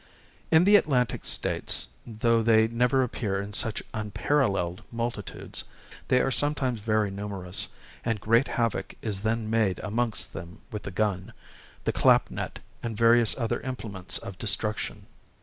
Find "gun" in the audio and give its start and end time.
10.89-11.33